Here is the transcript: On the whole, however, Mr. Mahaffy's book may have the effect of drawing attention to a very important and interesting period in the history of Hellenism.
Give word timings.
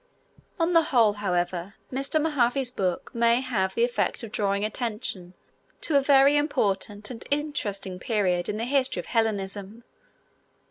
On 0.59 0.73
the 0.73 0.81
whole, 0.85 1.13
however, 1.13 1.75
Mr. 1.93 2.19
Mahaffy's 2.19 2.71
book 2.71 3.11
may 3.13 3.39
have 3.39 3.75
the 3.75 3.83
effect 3.83 4.23
of 4.23 4.31
drawing 4.31 4.65
attention 4.65 5.35
to 5.81 5.95
a 5.95 6.01
very 6.01 6.37
important 6.37 7.11
and 7.11 7.23
interesting 7.29 7.99
period 7.99 8.49
in 8.49 8.57
the 8.57 8.65
history 8.65 8.99
of 8.99 9.05
Hellenism. 9.05 9.83